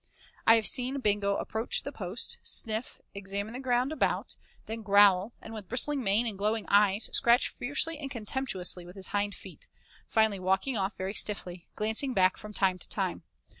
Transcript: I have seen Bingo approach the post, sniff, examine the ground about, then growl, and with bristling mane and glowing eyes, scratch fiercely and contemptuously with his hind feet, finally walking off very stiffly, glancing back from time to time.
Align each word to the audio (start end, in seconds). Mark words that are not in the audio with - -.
I 0.47 0.55
have 0.55 0.65
seen 0.65 0.99
Bingo 0.99 1.35
approach 1.37 1.83
the 1.83 1.91
post, 1.91 2.39
sniff, 2.41 2.99
examine 3.13 3.53
the 3.53 3.59
ground 3.59 3.91
about, 3.91 4.35
then 4.65 4.81
growl, 4.81 5.31
and 5.39 5.53
with 5.53 5.69
bristling 5.69 6.03
mane 6.03 6.25
and 6.25 6.39
glowing 6.39 6.65
eyes, 6.69 7.07
scratch 7.13 7.49
fiercely 7.49 7.99
and 7.99 8.09
contemptuously 8.09 8.83
with 8.83 8.95
his 8.95 9.09
hind 9.09 9.35
feet, 9.35 9.67
finally 10.07 10.39
walking 10.39 10.75
off 10.75 10.97
very 10.97 11.13
stiffly, 11.13 11.67
glancing 11.75 12.15
back 12.15 12.35
from 12.35 12.51
time 12.51 12.79
to 12.79 12.89
time. 12.89 13.21